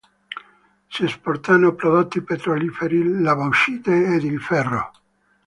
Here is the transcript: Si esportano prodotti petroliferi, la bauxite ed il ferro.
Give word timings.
Si 0.89 1.03
esportano 1.09 1.73
prodotti 1.75 2.23
petroliferi, 2.23 3.21
la 3.21 3.35
bauxite 3.35 4.15
ed 4.15 4.23
il 4.23 4.39
ferro. 4.41 4.91